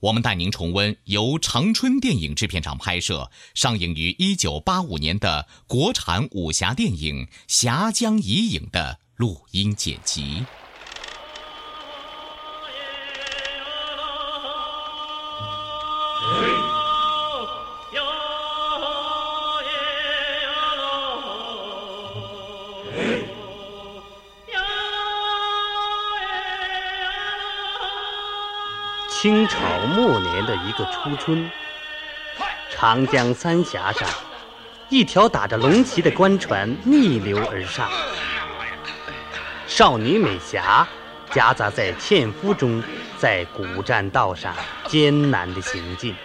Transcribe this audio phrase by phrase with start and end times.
[0.00, 10.44] 我们带您重温由长春电影制片厂拍摄、上映于1985年的国产武侠电影《峡江遗影》的录音剪辑。
[29.22, 29.58] 清朝
[30.10, 31.48] 过年的一个初春，
[32.68, 34.08] 长江三峡上，
[34.88, 37.88] 一条打着龙旗的官船逆流而上，
[39.68, 40.84] 少女美霞
[41.30, 42.82] 夹杂在纤夫中，
[43.18, 44.52] 在古栈道上
[44.88, 46.16] 艰难的行进。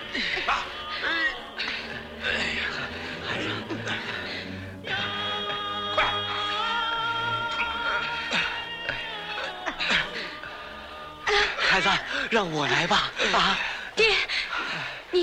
[11.59, 11.89] 孩子，
[12.31, 13.11] 让我来吧。
[13.31, 13.59] 啊，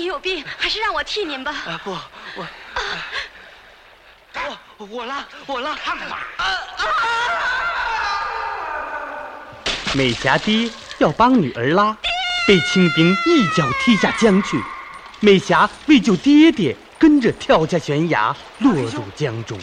[0.03, 1.51] 你有病，还是让我替您吧。
[1.65, 1.91] 啊不，
[2.35, 2.45] 我
[4.79, 6.27] 我我拉我拉看看吧。
[6.35, 6.43] 啊。
[9.93, 11.97] 美霞爹要帮女儿拉，
[12.45, 14.61] 被清兵一脚踢下江去。
[15.21, 19.57] 美霞为救爹爹，跟着跳下悬崖，落入江中。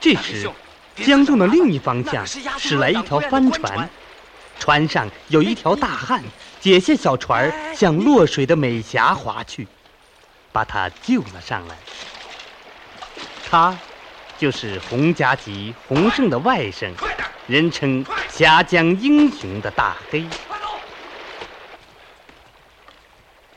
[0.00, 0.48] 这时，
[1.04, 3.90] 江中的另一方向驶来一条帆船，
[4.60, 6.22] 船上有一条大汉，
[6.60, 9.66] 解下小船向落水的美霞划去，
[10.52, 11.76] 把她救了上来。
[13.48, 13.76] 他
[14.38, 16.92] 就是洪家集洪胜的外甥，
[17.46, 20.24] 人称峡江英雄的大黑。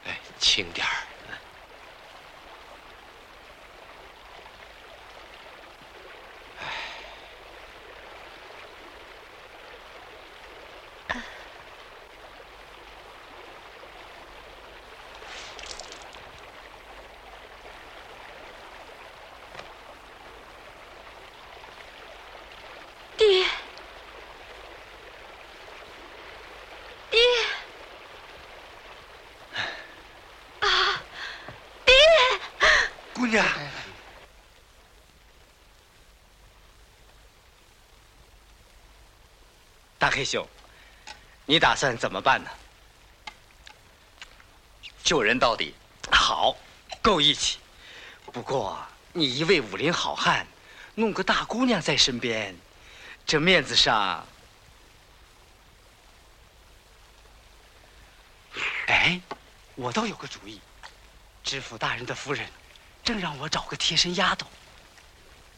[0.05, 0.91] 哎，轻点儿。
[23.15, 23.45] 爹，
[27.09, 27.19] 爹，
[30.59, 31.01] 啊，
[31.85, 31.93] 爹！
[33.13, 33.45] 姑娘，
[39.97, 40.47] 大黑兄，
[41.47, 42.49] 你打算怎么办呢？
[45.03, 45.73] 救人到底，
[46.11, 46.55] 好，
[47.01, 47.57] 够义气。
[48.31, 48.79] 不过
[49.11, 50.45] 你一位武林好汉，
[50.93, 52.55] 弄个大姑娘在身边，
[53.25, 54.23] 这面子上……
[58.85, 59.19] 哎，
[59.73, 60.61] 我倒有个主意。
[61.43, 62.47] 知府大人的夫人
[63.03, 64.47] 正让我找个贴身丫头。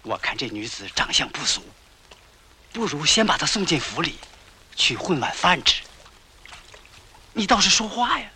[0.01, 1.61] 我看这女子长相不俗，
[2.71, 4.17] 不如先把她送进府里，
[4.75, 5.81] 去混碗饭吃。
[7.33, 8.29] 你倒是说话呀！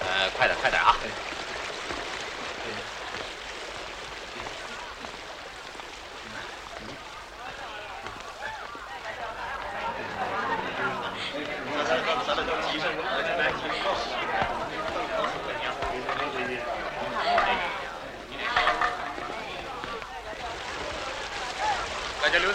[0.00, 0.77] 呃，快点，快点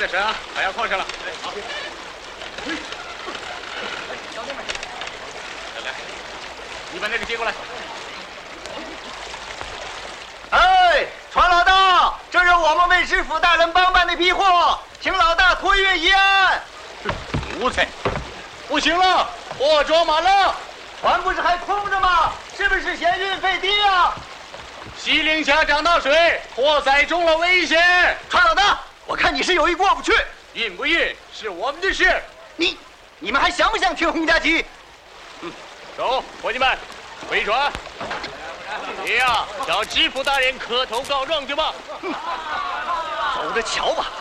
[0.04, 0.08] 啊！
[0.08, 1.06] 大家留在身啊，还要放下了。
[1.42, 1.52] 好。
[5.76, 5.92] 来来，
[6.92, 7.54] 你把那个接过来。
[10.52, 16.62] 哎，船老大，这是我们为知府大人帮办的批货，请老大托运一案。
[17.60, 17.88] 奴才，
[18.68, 19.28] 不行了，
[19.58, 20.56] 货装满了。
[21.02, 22.32] 船不是还空着吗？
[22.58, 24.14] 是不是嫌运费低啊？
[24.98, 28.18] 西陵峡涨大水，货载中了，危险！
[29.06, 30.14] 我看你是有意过不去。
[30.54, 32.22] 运不运是我们的事。
[32.56, 32.78] 你，
[33.20, 34.64] 你们还想不想听洪家集？
[35.42, 35.52] 嗯，
[35.98, 36.78] 走，伙计们，
[37.28, 37.72] 回船。
[39.04, 41.74] 你呀，找知府大人磕头告状去吧。
[42.02, 44.12] 走着瞧吧。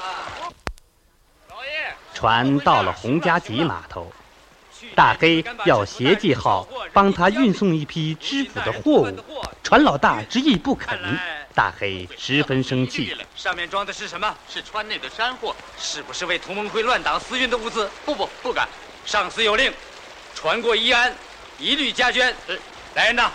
[1.50, 4.10] 老爷，船到了洪家集码头，
[4.94, 9.24] 大黑要协记号帮他运送一批知府的货物，
[9.62, 10.98] 船老大执意不肯。
[11.54, 13.16] 大黑十分生气。
[13.36, 14.36] 上面装的是什么？
[14.48, 17.90] 是川内的山货，是不是为同盟会乱党私运的物资？
[18.04, 18.68] 不不，不敢。
[19.04, 19.72] 上司有令，
[20.34, 21.14] 船过宜安，
[21.58, 22.34] 一律加捐。
[22.94, 23.30] 来人呐，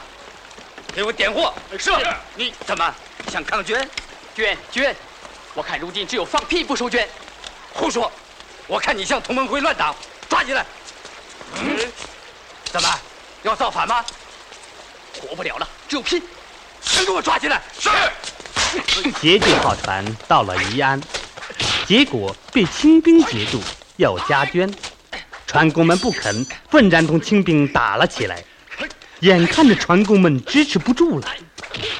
[0.93, 1.53] 给我点货。
[1.77, 1.91] 是。
[2.35, 2.95] 你怎么
[3.29, 3.87] 想抗捐？
[4.35, 4.95] 捐捐！
[5.53, 7.07] 我看如今只有放屁不收捐。
[7.73, 8.11] 胡说！
[8.67, 9.95] 我看你像同盟会乱党，
[10.29, 10.65] 抓起来。
[11.55, 11.91] 嗯。
[12.65, 12.99] 怎么，
[13.43, 14.05] 要造反吗？
[15.19, 16.21] 活不了了，只有拼。
[17.05, 17.61] 给我抓起来！
[17.79, 17.89] 是。
[19.21, 20.99] 协记号船到了宜安，
[21.85, 23.61] 结果被清兵截住，
[23.95, 24.71] 要加捐。
[25.45, 28.43] 船工们不肯，愤然同清兵打了起来。
[29.21, 31.27] 眼看着船工们支持不住了，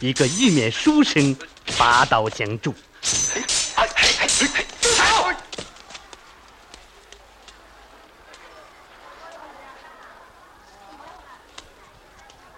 [0.01, 1.35] 一个玉面书生
[1.77, 2.75] 拔刀相助。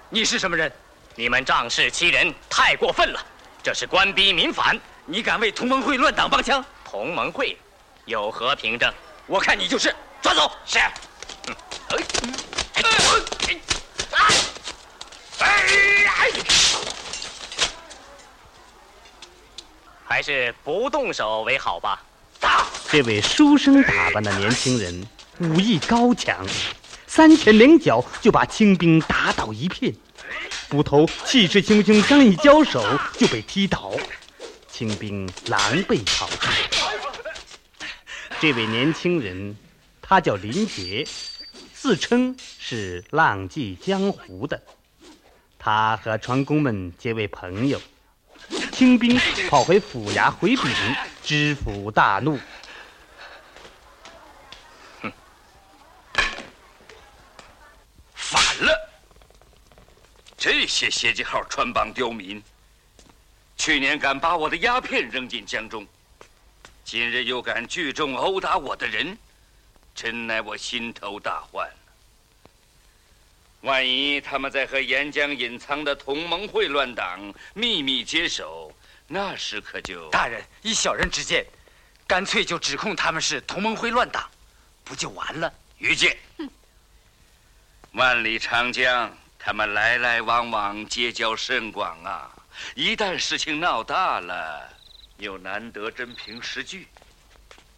[0.10, 0.72] 你是什么人？
[1.20, 3.20] 你们仗势欺人，太过分了！
[3.62, 6.64] 这是官逼民反，你敢为同盟会乱党帮腔？
[6.86, 7.58] 同盟会
[8.06, 8.90] 有何凭证？
[9.28, 10.50] 我看你就是抓走。
[10.66, 10.80] 是。
[20.06, 22.02] 还是不动手为好吧。
[22.40, 22.66] 打！
[22.90, 25.06] 这位书生打扮的年轻人
[25.40, 26.48] 武艺高强，
[27.08, 29.94] 三拳两脚就把清兵打倒一片。
[30.70, 32.86] 捕头气势汹汹，刚一交手
[33.18, 33.92] 就被踢倒，
[34.72, 36.52] 清兵狼狈逃出。
[38.40, 39.58] 这位年轻人，
[40.00, 41.04] 他叫林杰，
[41.74, 44.62] 自称是浪迹江湖的。
[45.58, 47.82] 他和船工们结为朋友。
[48.72, 49.20] 清兵
[49.50, 50.66] 跑回府衙回禀，
[51.24, 52.40] 知府大怒。
[55.02, 55.12] 哼，
[58.14, 58.90] 反了！
[60.52, 62.42] 这些协记号穿帮刁民，
[63.56, 65.86] 去年敢把我的鸦片扔进江中，
[66.84, 69.16] 今日又敢聚众殴打我的人，
[69.94, 71.70] 真乃我心头大患。
[73.62, 78.74] 万一他们在和沿江隐藏的同盟会乱党秘密接手，
[79.06, 80.10] 那时可就……
[80.10, 81.46] 大人以小人之见，
[82.08, 84.28] 干脆就指控他们是同盟会乱党，
[84.84, 85.54] 不就完了？
[85.78, 86.18] 于介，
[87.92, 92.30] 万里长江，他们来来往往，结交甚广啊！
[92.76, 94.70] 一旦事情闹大了，
[95.18, 96.90] 又难得真凭实据，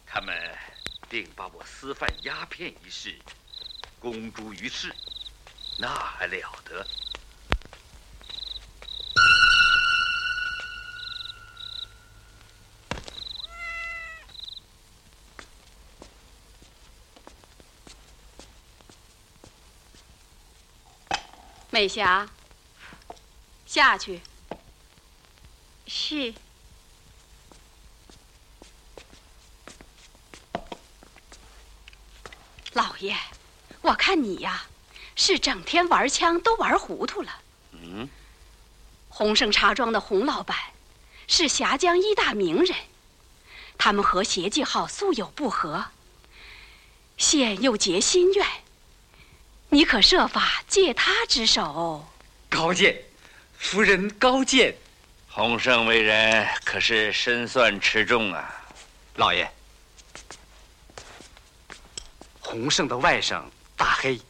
[0.04, 0.36] 他们
[1.08, 3.16] 定把我私贩鸦片一事
[4.00, 4.92] 公诸于世。
[5.78, 6.84] 那还了得！
[21.72, 22.28] 美霞，
[23.64, 24.20] 下去。
[25.86, 26.34] 是。
[32.74, 33.16] 老爷，
[33.80, 34.66] 我看你呀。
[35.14, 37.40] 是整天玩枪都玩糊涂了。
[37.72, 38.08] 嗯，
[39.08, 40.56] 洪盛茶庄的洪老板
[41.26, 42.76] 是峡江一大名人，
[43.78, 45.86] 他们和协记号素有不和，
[47.16, 48.46] 现又结心愿，
[49.72, 52.06] 你可设法借他之手。
[52.50, 52.94] 高见，
[53.56, 54.76] 夫人高见。
[55.30, 58.54] 洪胜为人可是深算持重啊，
[59.14, 59.50] 老爷。
[62.38, 63.42] 洪胜的外甥
[63.74, 64.20] 大黑。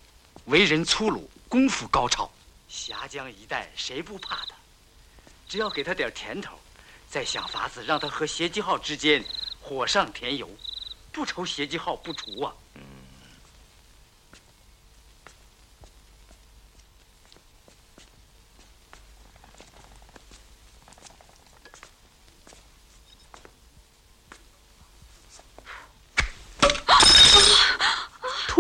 [0.45, 2.31] 为人粗鲁，功夫高超，
[2.69, 4.55] 峡江一带谁不怕他？
[5.49, 6.57] 只要给他点甜头，
[7.11, 9.25] 再想法子让他和协济号之间
[9.61, 10.49] 火上添油，
[11.11, 12.55] 不愁协济号不除啊！
[12.75, 12.83] 嗯。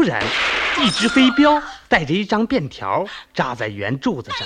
[0.02, 0.20] 突然。
[0.80, 4.44] 一只飞镖带着一张便条扎在圆柱子上，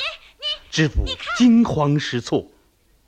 [0.70, 1.06] 知府
[1.38, 2.44] 惊慌失措。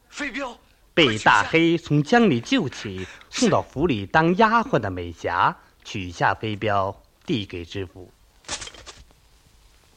[0.09, 0.59] 飞镖
[0.95, 8.11] 被大黑从江里救起，送到府里当丫鬟的美霞取下飞镖，递给知府。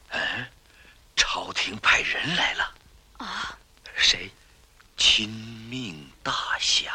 [0.09, 0.19] 嗯，
[1.15, 2.71] 朝廷派人来了。
[3.19, 3.57] 啊，
[3.95, 4.29] 谁？
[4.97, 5.29] 亲
[5.69, 6.91] 命大侠。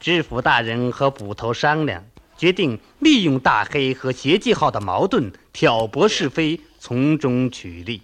[0.00, 2.04] 知府大人和捕头商量，
[2.38, 8.02] 决定利用大黑和协记号的矛盾，挑拨是非，从中取利。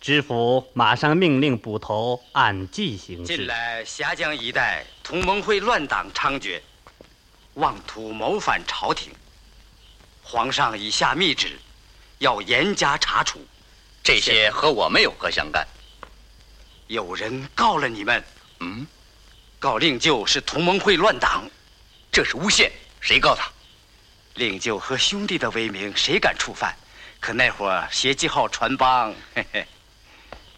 [0.00, 3.36] 知府马上命令捕头按计行事。
[3.36, 6.60] 近来峡江一带同盟会乱党猖獗，
[7.54, 9.12] 妄图谋反朝廷。
[10.22, 11.58] 皇上已下密旨，
[12.18, 13.40] 要严加查处。
[14.02, 15.66] 这些和我们有何相干？
[16.88, 18.24] 有人告了你们，
[18.60, 18.86] 嗯，
[19.58, 21.44] 告令舅是同盟会乱党，
[22.10, 22.70] 这是诬陷。
[23.02, 23.50] 谁告他？
[24.36, 26.74] 令舅和兄弟的威名，谁敢触犯？
[27.18, 29.66] 可那会儿协记号船帮，嘿嘿。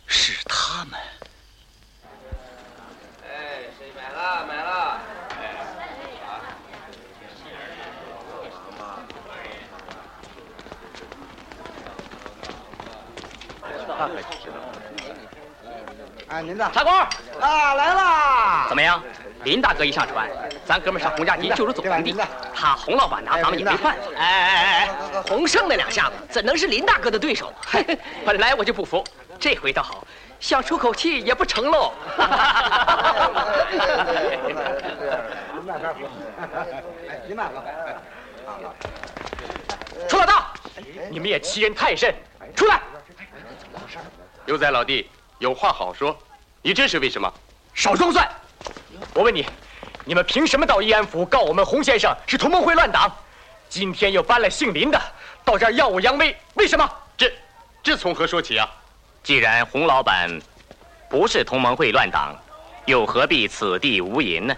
[0.06, 1.00] 是他们。
[3.26, 4.46] 哎，谁买了？
[4.46, 5.00] 买了。
[13.96, 14.56] 大概知道。
[16.28, 17.08] 哎，您的茶官
[17.40, 18.66] 啊，来啦！
[18.68, 19.02] 怎么样？
[19.44, 20.28] 林大哥一上船，
[20.64, 22.14] 咱哥们上洪家集就是走皇帝。
[22.54, 23.90] 他洪老板拿咱们也没办法。
[24.16, 27.52] 哎哎哎哎，洪胜那两下子怎能是林大哥的对手？
[28.24, 29.04] 本来我就不服，
[29.38, 30.06] 这回倒好，
[30.40, 31.92] 想出口气也不成喽。
[35.54, 36.08] 您慢点喝。
[37.08, 37.62] 哎，您慢喝。
[40.08, 40.52] 楚老大，
[41.10, 42.14] 你们也欺人太甚！
[42.56, 42.80] 出来。
[44.46, 46.16] 牛仔老弟，有话好说。
[46.62, 47.30] 你这是为什么？
[47.74, 48.26] 少装蒜！
[49.14, 49.46] 我问你，
[50.04, 53.10] 你们凭什么到义安府告我们洪先生是同盟会乱党？
[53.68, 55.00] 今天又搬了姓林的
[55.44, 56.88] 到这儿耀武扬威，为什么？
[57.16, 57.32] 这，
[57.82, 58.70] 这从何说起啊？
[59.22, 60.30] 既然洪老板
[61.08, 62.36] 不是同盟会乱党，
[62.86, 64.56] 又何必此地无银呢？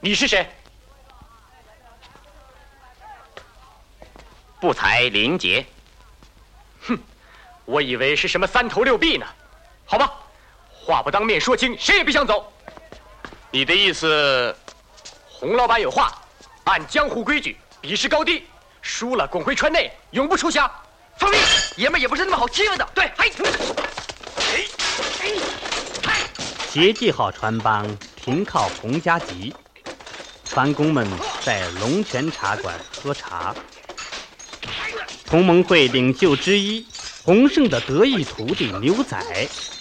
[0.00, 0.48] 你是谁？
[4.58, 5.64] 不才林杰。
[6.82, 6.98] 哼，
[7.64, 9.26] 我以为是什么三头六臂呢。
[9.86, 10.12] 好吧，
[10.84, 12.52] 话不当面说清，谁也别想走。
[13.50, 14.54] 你的意思，
[15.28, 16.12] 洪老板有话，
[16.64, 18.44] 按江湖规矩，比试高低，
[18.80, 20.70] 输了滚回川内，永不出峡。
[21.18, 21.36] 放屁！
[21.76, 22.88] 爷们也不是那么好欺负的。
[22.94, 23.30] 对，嘿，
[26.70, 29.54] 协记号船帮停靠洪家集，
[30.44, 31.06] 船工们
[31.42, 33.54] 在龙泉茶馆喝茶。
[35.26, 36.86] 同盟会领袖之一
[37.24, 39.18] 洪胜的得意徒弟牛仔。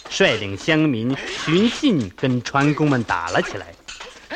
[0.09, 3.73] 率领乡民寻衅跟船工们打了起来，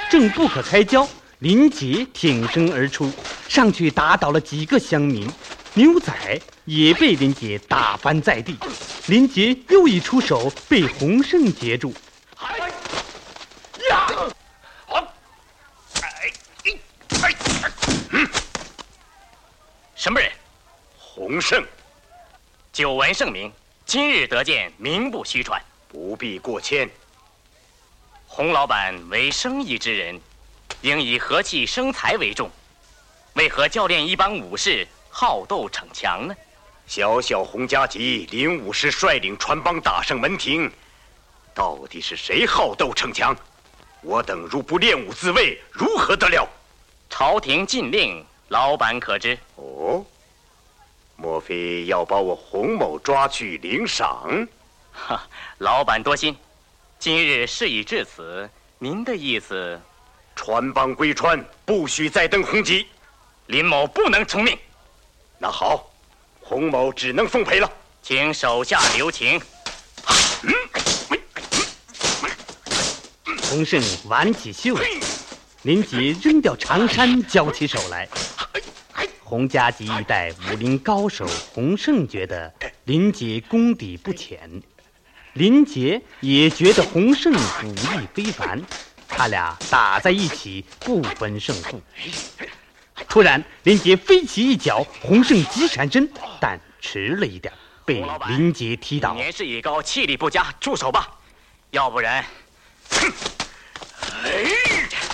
[0.09, 1.07] 正不可开交，
[1.39, 3.11] 林杰挺身而出，
[3.49, 5.27] 上去打倒了几个乡民，
[5.73, 6.13] 牛仔
[6.65, 8.55] 也被林杰打翻在地，
[9.07, 11.93] 林杰又一出手被洪胜截住。
[13.89, 14.07] 呀！
[14.85, 15.13] 好！
[19.95, 20.31] 什么人？
[20.97, 21.65] 洪胜。
[22.71, 23.51] 久闻盛名。
[23.93, 26.89] 今日得见，名不虚传，不必过谦。
[28.25, 30.19] 洪老板为生意之人，
[30.81, 32.49] 应以和气生财为重，
[33.35, 36.35] 为何教练一帮武士好斗逞强呢？
[36.87, 40.71] 小小洪家集林武士率领船帮打上门庭，
[41.53, 43.37] 到底是谁好斗逞强？
[44.01, 46.49] 我等如不练武自卫，如何得了？
[47.11, 49.37] 朝廷禁令，老板可知？
[49.53, 50.03] 哦。
[51.23, 54.45] 莫非要把我洪某抓去领赏？
[54.91, 55.25] 哈，
[55.59, 56.35] 老板多心。
[56.99, 59.79] 今日事已至此，您的意思，
[60.35, 62.85] 船帮归川，不许再登洪集。
[63.45, 64.59] 林某不能从命。
[65.39, 65.89] 那好，
[66.41, 67.71] 洪某只能奉陪了。
[68.01, 69.41] 请手下留情。
[73.43, 74.83] 洪胜挽起袖子，
[75.61, 78.09] 林杰扔掉长衫，交起手来。
[79.23, 82.53] 洪家集一带武林高手洪胜觉得
[82.83, 84.61] 林杰功底不浅，
[85.33, 88.61] 林杰也觉得洪胜武艺非凡，
[89.07, 91.81] 他俩打在一起不分胜负。
[93.07, 96.07] 突然，林杰飞起一脚，洪胜急闪身，
[96.39, 97.51] 但迟了一点，
[97.85, 99.13] 被林杰踢倒。
[99.13, 101.09] 年事已高，气力不佳，住手吧，
[101.71, 102.23] 要不然。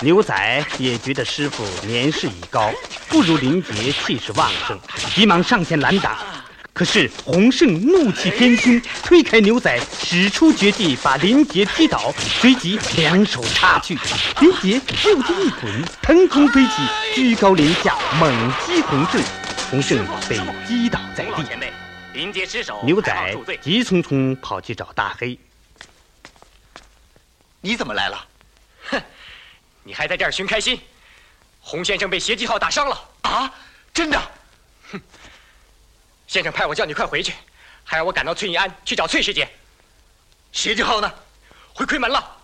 [0.02, 2.72] 牛仔也觉得师傅年事已高，
[3.10, 4.80] 不如林杰气势旺盛，
[5.14, 6.20] 急忙上前拦打。
[6.72, 13.98] 可是洪胜怒气偏心，推开牛仔，使出绝技把林杰踢倒，随即两手插去，
[14.40, 16.72] 林杰就地一滚，腾空飞起，
[17.14, 19.22] 居高临下猛击洪胜，
[19.70, 21.44] 洪胜被击倒在地。
[21.44, 21.74] 前辈，
[22.14, 25.38] 林杰失手，牛仔急匆匆跑去找大黑。
[27.60, 28.26] 你怎么来了？
[29.90, 29.92] 哼。
[29.92, 30.80] 你还在这儿寻开心？
[31.62, 33.52] 洪先生被邪记号打伤了啊！
[33.92, 34.22] 真的？
[34.92, 35.02] 哼！
[36.28, 37.34] 先生派我叫你快回去，
[37.84, 39.50] 还让我赶到翠玉庵去找翠师姐。
[40.52, 41.12] 邪记号呢？
[41.74, 42.38] 回奎门了。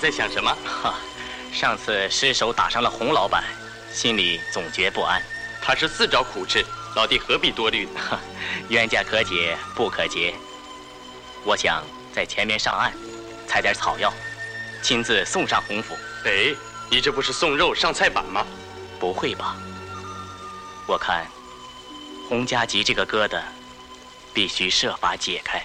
[0.00, 0.56] 在想什么？
[0.64, 0.94] 哈，
[1.52, 3.44] 上次失手打伤了洪老板，
[3.92, 5.22] 心里总觉不安。
[5.60, 6.64] 他是自找苦吃，
[6.96, 8.00] 老弟何必多虑呢？
[8.70, 10.34] 冤家可解不可结。
[11.44, 12.92] 我想在前面上岸，
[13.46, 14.10] 采点草药，
[14.82, 15.94] 亲自送上洪府。
[16.24, 16.54] 哎，
[16.90, 18.46] 你这不是送肉上菜板吗？
[18.98, 19.54] 不会吧？
[20.86, 21.26] 我看
[22.26, 23.38] 洪家集这个疙瘩，
[24.32, 25.62] 必须设法解开。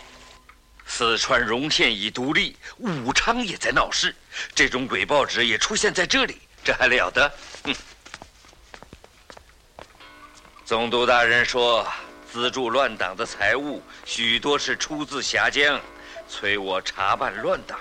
[0.98, 4.16] 四川荣县已独立，武昌也在闹事，
[4.54, 7.30] 这种鬼报纸也出现在这里，这还了得？
[7.66, 7.76] 哼！
[10.64, 11.86] 总督大人说，
[12.32, 15.82] 资助乱党的财物许多是出自峡江，
[16.30, 17.78] 催我查办乱党。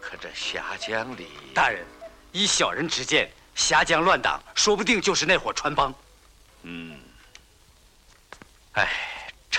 [0.00, 1.84] 可这峡江里，大人，
[2.30, 5.92] 依小人之见，峡江乱党说不定就是那伙川帮。
[6.62, 6.96] 嗯，
[8.74, 8.88] 哎，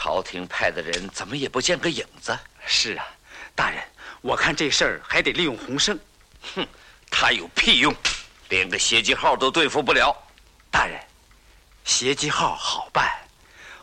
[0.01, 2.39] 朝廷派的人怎么也不见个影子？
[2.65, 3.05] 是啊，
[3.53, 3.83] 大人，
[4.21, 5.99] 我看这事儿还得利用洪胜。
[6.55, 6.65] 哼，
[7.11, 7.93] 他有屁用，
[8.47, 10.15] 连个协机号都对付不了。
[10.71, 10.97] 大人，
[11.83, 13.13] 协机号好办，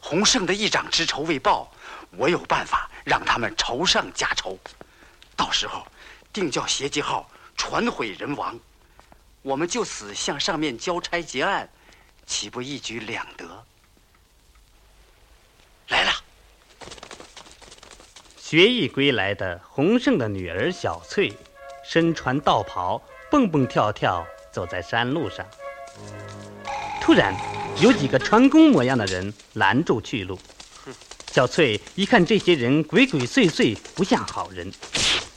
[0.00, 1.70] 洪胜的一掌之仇未报，
[2.12, 4.58] 我有办法让他们仇上加仇。
[5.36, 5.86] 到时候。
[6.32, 8.60] 定叫协机号船毁人亡，
[9.40, 11.66] 我们就此向上面交差结案，
[12.26, 13.64] 岂不一举两得？
[15.88, 16.12] 来了，
[18.40, 21.32] 学艺归来的洪胜的女儿小翠，
[21.84, 25.46] 身穿道袍，蹦蹦跳跳走在山路上。
[27.00, 27.34] 突然，
[27.80, 30.38] 有几个船工模样的人拦住去路。
[31.32, 34.72] 小翠一看，这些人鬼鬼祟祟，不像好人。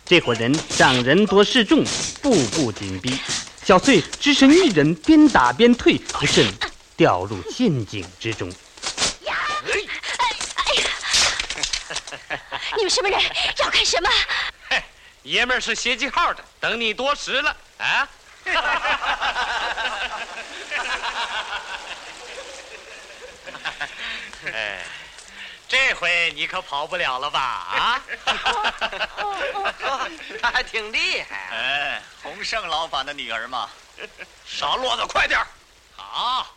[0.05, 1.83] 这伙人仗人多势众，
[2.21, 3.19] 步步紧逼。
[3.63, 6.47] 小翠只身一人，边打边退，不慎
[6.97, 8.49] 掉入陷阱之中。
[9.25, 9.35] 呀！
[9.65, 9.79] 哎
[10.81, 10.89] 呀！
[12.77, 13.21] 你们什么人？
[13.57, 14.09] 要干什么？
[14.69, 14.81] 嘿，
[15.23, 18.07] 爷们儿是协记号的，等你多时了啊！
[24.53, 24.83] 哎。
[25.67, 27.39] 这回你可跑不了了吧？
[27.39, 28.01] 啊！
[30.41, 31.35] 他还挺厉害。
[31.51, 33.69] 哎，洪胜老板的女儿嘛。
[34.47, 35.39] 少啰嗦，快点
[35.95, 36.55] 好。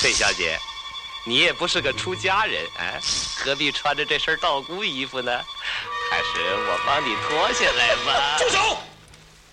[0.00, 0.56] 崔小姐，
[1.26, 3.00] 你也不是个出家人，哎，
[3.36, 5.40] 何必穿着这身道姑衣服呢？
[6.08, 8.38] 还是我帮你脱下来吧。
[8.38, 8.78] 住手！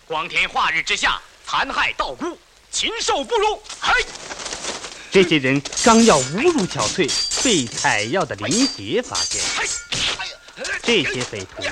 [0.06, 1.20] 光天化日之下。
[1.48, 2.38] 残害道姑，
[2.72, 3.60] 禽兽不如！
[3.80, 4.06] 嘿！
[5.12, 7.08] 这些人刚要侮辱小翠，
[7.44, 9.42] 被采药的林杰发现。
[10.82, 11.64] 这些匪徒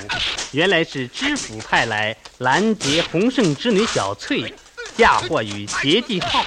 [0.52, 4.54] 原来是知府派来拦截洪胜之女小翠，
[4.96, 6.44] 嫁祸于邪记号，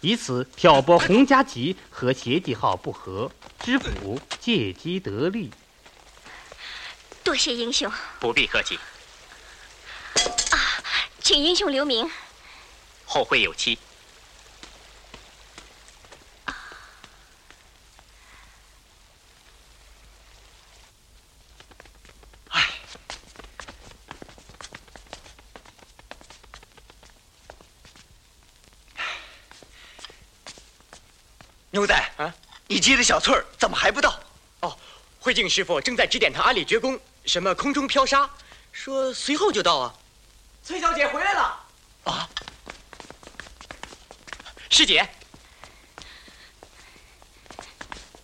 [0.00, 3.30] 以此挑拨洪家集和协记号不和，
[3.60, 5.50] 知府借机得利。
[7.24, 8.78] 多谢英雄，不必客气。
[10.50, 10.56] 啊，
[11.20, 12.08] 请英雄留名。
[13.04, 13.78] 后会有期。
[31.76, 32.34] 牛仔啊，
[32.68, 34.18] 你接的小翠儿怎么还不到？
[34.60, 34.78] 哦，
[35.20, 38.30] 慧静师傅正在指点他阿里绝功，什么空中飘沙，
[38.72, 39.94] 说随后就到啊。
[40.64, 41.66] 崔小姐回来了。
[42.04, 42.26] 啊。
[44.70, 45.06] 师姐，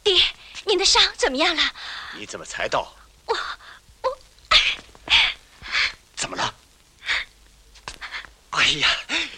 [0.03, 0.19] 爹，
[0.65, 1.63] 您的伤怎么样了？
[2.17, 2.91] 你怎么才到？
[3.27, 3.37] 我
[4.01, 4.19] 我，
[6.17, 6.55] 怎么了？
[8.49, 8.89] 哎呀，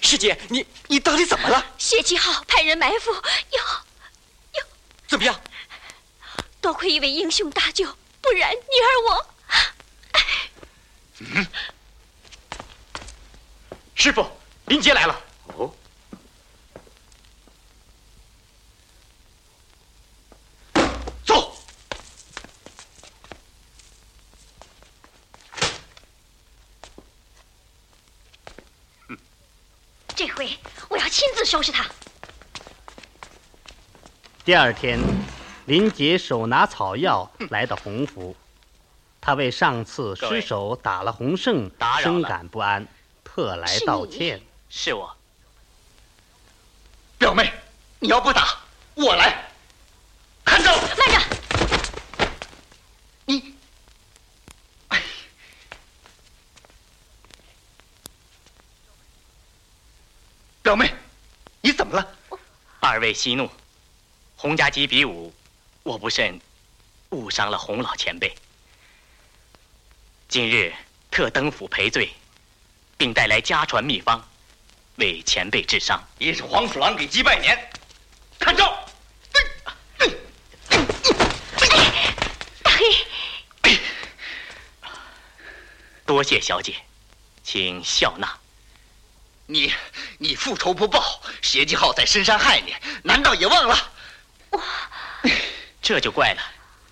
[0.00, 1.66] 师姐，你你到底怎么了？
[1.79, 3.12] 谢七号派人埋伏，
[3.50, 3.84] 要要
[5.07, 5.40] 怎么样？
[6.61, 7.87] 多亏一位英雄搭救，
[8.21, 9.27] 不然女儿我……
[11.19, 11.47] 嗯，
[13.95, 14.27] 师傅，
[14.67, 15.21] 林杰来了。
[15.57, 15.73] 哦。
[21.25, 21.57] 走
[30.17, 31.85] 这回我要亲自收拾他。
[34.44, 35.00] 第二天，
[35.64, 38.37] 林杰手拿草药来到洪福，
[39.18, 41.70] 他为上次失手打了洪胜，
[42.02, 42.87] 深感不安，
[43.24, 44.38] 特来道歉。
[44.68, 45.16] 是我，
[47.16, 47.50] 表妹，
[48.00, 48.59] 你要不打，
[48.92, 49.48] 我来。
[50.44, 51.26] 看着，慢着。
[53.24, 53.54] 你
[60.61, 60.94] 表妹，
[61.62, 62.07] 你怎么了？
[62.80, 63.48] 二位息怒，
[64.44, 65.33] 洪家集比武，
[65.83, 66.38] 我不慎
[67.12, 68.37] 误伤了洪老前辈，
[70.28, 70.70] 今日
[71.11, 72.12] 特登府赔罪，
[72.98, 74.22] 并带来家传秘方，
[74.96, 75.98] 为前辈治伤。
[76.18, 77.59] 也是黄鼠狼给鸡拜年，
[78.38, 78.87] 看招！
[82.62, 82.70] 大
[83.62, 83.78] 黑，
[86.04, 86.74] 多谢小姐，
[87.42, 88.28] 请笑纳。
[89.46, 89.72] 你
[90.18, 93.92] 你复仇不报，邪记号在深山害你，难道也忘了？
[95.83, 96.43] 这就怪了，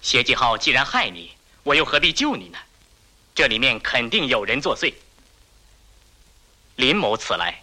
[0.01, 2.59] 邪记号既然害你，我又何必救你呢？
[3.35, 4.93] 这里面肯定有人作祟。
[6.77, 7.63] 林某此来，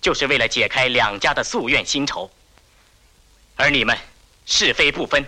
[0.00, 2.30] 就是为了解开两家的夙愿新仇。
[3.56, 3.98] 而你们
[4.46, 5.24] 是非不分，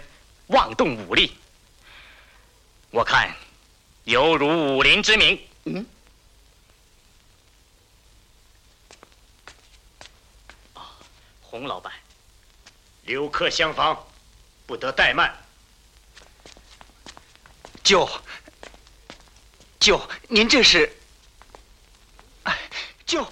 [0.46, 1.36] 妄动武力，
[2.90, 3.34] 我看
[4.04, 5.38] 犹如武林之名。
[5.64, 5.86] 嗯。
[11.42, 11.92] 洪老板，
[13.04, 14.06] 留客厢房，
[14.66, 15.30] 不得怠慢。
[17.82, 18.08] 舅，
[19.78, 20.90] 舅，您这是？
[22.44, 22.58] 哎，
[23.04, 23.26] 舅。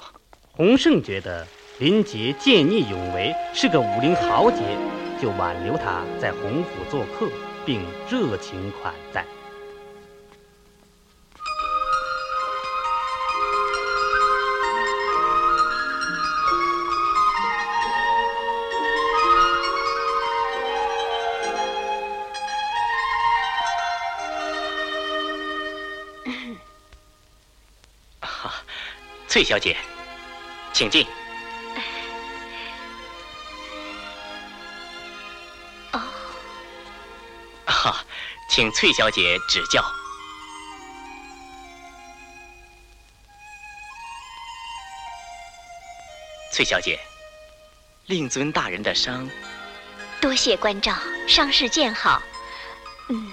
[0.52, 1.46] 洪胜觉得
[1.78, 4.58] 林杰见义勇为，是个武林豪杰，
[5.20, 7.30] 就挽留他在洪府做客，
[7.64, 9.24] 并热情款待。
[29.42, 29.76] 翠小姐，
[30.72, 31.04] 请进。
[35.90, 36.00] 哦，
[37.66, 38.04] 哈，
[38.48, 39.84] 请翠小姐指教。
[46.52, 47.00] 翠小姐，
[48.06, 49.28] 令尊大人的伤，
[50.20, 52.22] 多谢关照，伤势渐好。
[53.08, 53.28] 嗯，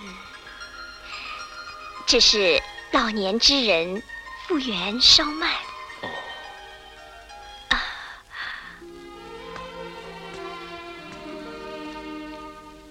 [2.08, 2.60] 只是
[2.94, 4.02] 老年之人，
[4.48, 5.48] 复原稍慢。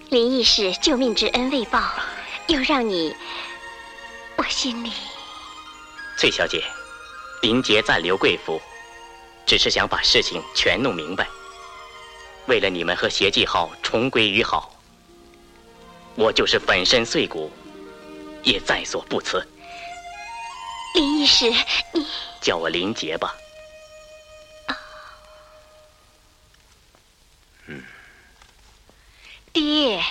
[0.09, 1.79] 林义士救命之恩未报，
[2.47, 3.15] 又让你，
[4.37, 4.91] 我心里。
[6.17, 6.63] 翠小姐，
[7.43, 8.59] 林杰暂留贵府，
[9.45, 11.27] 只是想把事情全弄明白。
[12.47, 14.73] 为了你们和协记号重归于好，
[16.15, 17.51] 我就是粉身碎骨，
[18.41, 19.47] 也在所不辞。
[20.95, 21.51] 林义士，
[21.93, 22.07] 你
[22.41, 23.35] 叫我林杰吧。
[29.59, 30.01] 爹，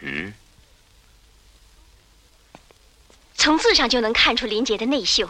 [0.00, 0.32] 嗯，
[3.34, 5.28] 从字上就能看出林杰的内秀，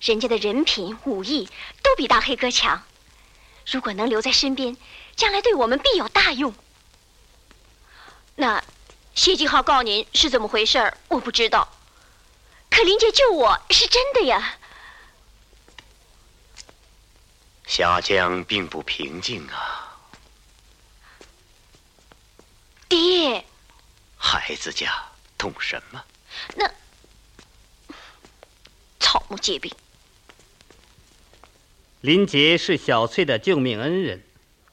[0.00, 1.46] 人家的人品、武艺
[1.82, 2.82] 都比大黑哥强。
[3.70, 4.78] 如果能留在身边，
[5.14, 6.54] 将来对我们必有大用。
[8.36, 8.64] 那
[9.14, 10.96] 谢继浩告您是怎么回事儿？
[11.08, 11.68] 我不知道。
[12.70, 14.56] 可林杰救我是真的呀。
[17.66, 19.83] 峡江并不平静啊。
[22.96, 23.44] 爹，
[24.16, 24.88] 孩子家
[25.36, 26.04] 懂什么？
[26.54, 26.70] 那
[29.00, 29.68] 草木皆兵。
[32.02, 34.22] 林杰是小翠的救命恩人，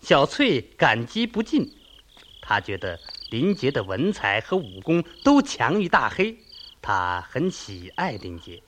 [0.04, 1.76] 小翠感激不尽。
[2.44, 3.00] 他觉得
[3.32, 6.38] 林杰的文采和武功都强于大黑，
[6.80, 8.62] 他很喜爱林杰。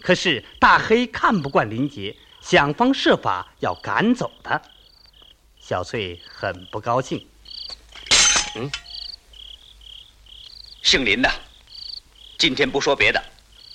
[0.00, 4.60] 可是大黑看不惯林杰，想方设法要赶走他。
[5.60, 7.28] 小翠很不高兴。
[8.54, 8.70] 嗯，
[10.82, 11.30] 姓林的，
[12.38, 13.22] 今天不说别的，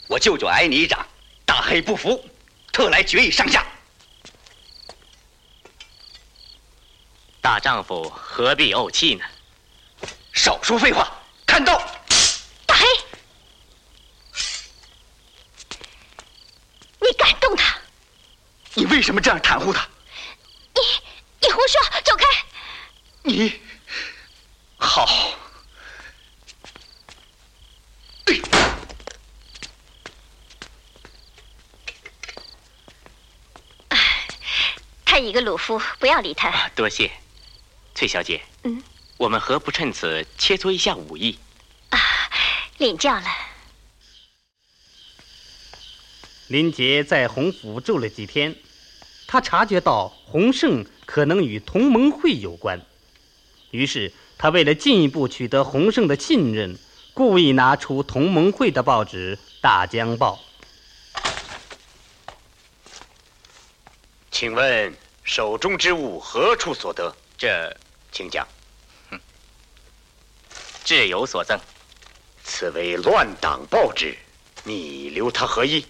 [0.07, 1.03] 我舅舅挨你一掌，
[1.45, 2.23] 大黑不服，
[2.71, 3.65] 特来决一上下。
[7.41, 9.25] 大丈夫何必怄气呢？
[10.31, 11.11] 少说废话，
[11.47, 11.79] 看刀！
[12.67, 12.85] 大黑，
[16.99, 17.79] 你敢动他？
[18.75, 19.89] 你为什么这样袒护他？
[20.75, 20.81] 你
[21.39, 22.25] 你胡说，走开！
[23.23, 23.59] 你。
[24.97, 25.05] 好，
[35.05, 36.67] 他一个鲁夫，不要理他。
[36.69, 37.11] 多谢，
[37.93, 38.41] 翠小姐。
[38.63, 38.81] 嗯，
[39.17, 41.37] 我们何不趁此切磋一下武艺？
[41.91, 41.99] 啊，
[42.79, 43.25] 领教了。
[46.47, 48.55] 林杰在洪府住了几天，
[49.27, 52.83] 他察觉到洪胜可能与同盟会有关，
[53.69, 54.11] 于是。
[54.37, 56.77] 他为了进一步取得洪胜的信任，
[57.13, 60.39] 故意拿出同盟会的报纸《大江报》。
[64.29, 67.15] 请问手中之物何处所得？
[67.35, 67.75] 这，
[68.11, 68.47] 请讲。
[70.85, 71.59] 挚友所赠。
[72.43, 74.15] 此为乱党报纸，
[74.63, 75.85] 你留他何意？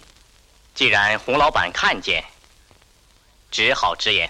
[0.74, 2.24] 既然洪老板看见，
[3.50, 4.28] 只好直言。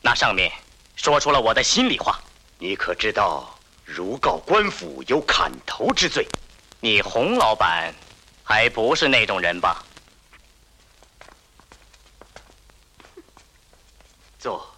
[0.00, 0.52] 那上面
[0.96, 2.20] 说出了我的心里话。
[2.58, 6.26] 你可知道，如告官府有砍头之罪？
[6.80, 7.94] 你洪老板
[8.42, 9.84] 还不是那种人吧？
[14.38, 14.70] 坐。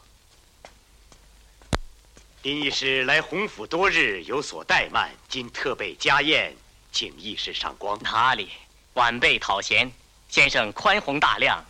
[2.43, 6.57] 林义士来洪府多日，有所怠慢，今特备家宴，
[6.93, 7.99] 请义士赏光。
[8.03, 8.51] 哪里？
[8.95, 9.91] 晚辈讨嫌，
[10.29, 11.65] 先生宽宏大量，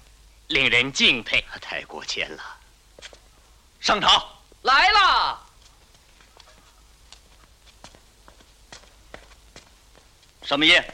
[0.49, 1.43] 令人敬佩。
[1.61, 2.43] 太过谦了。
[3.81, 4.29] 上朝
[4.67, 5.47] 来了。
[10.43, 10.93] 什么宴？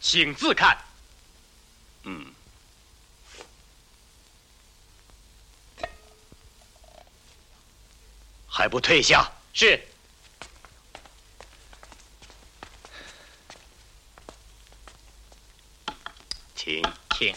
[0.00, 0.76] 请自看。
[2.02, 2.34] 嗯。
[8.48, 9.30] 还不退下？
[9.54, 9.80] 是。
[16.56, 16.82] 请
[17.16, 17.32] 请。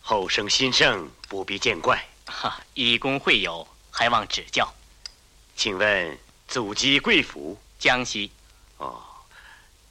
[0.00, 2.04] 后生新生，不必见怪。
[2.26, 4.72] 哈，以公会友，还望指教。
[5.56, 7.60] 请问祖籍贵府？
[7.78, 8.30] 江西。
[8.78, 9.02] 哦，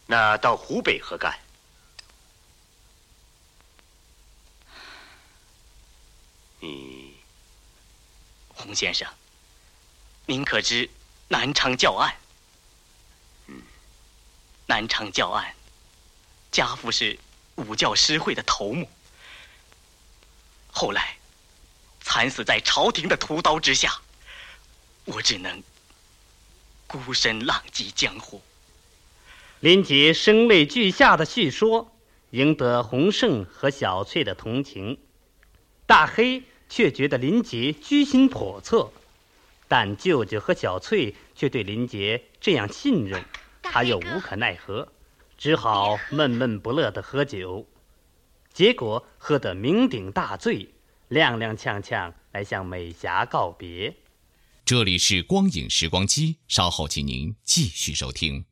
[0.08, 1.40] 那到湖北何干？
[6.60, 7.14] 你，
[8.48, 9.08] 洪先生，
[10.26, 10.90] 您可知
[11.28, 12.16] 南昌教案？
[13.48, 13.62] 嗯，
[14.66, 15.54] 南昌教案，
[16.52, 17.20] 家父是
[17.56, 18.90] 武教师会的头目。
[20.72, 21.18] 后来，
[22.14, 24.00] 惨死在朝廷的屠刀之下，
[25.06, 25.64] 我只能
[26.86, 28.40] 孤身浪迹江湖。
[29.62, 31.92] 林杰声泪俱下的叙说，
[32.30, 35.00] 赢得洪胜和小翠的同情。
[35.88, 38.92] 大黑却觉得林杰居心叵测，
[39.68, 43.26] 但舅舅和小翠却对林杰这样信任，
[43.64, 44.88] 他又无可奈何，
[45.40, 47.66] 只好闷闷不乐的喝酒。
[48.54, 50.70] 结果喝得酩酊大醉，
[51.14, 53.96] 踉踉跄跄来向美霞告别。
[54.66, 58.46] 这里是光影时光机，稍后请您继续收听。